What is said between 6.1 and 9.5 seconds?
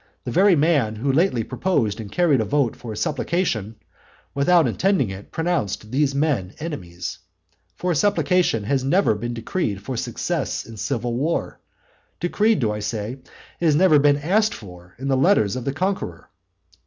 men enemies; for a supplication has never been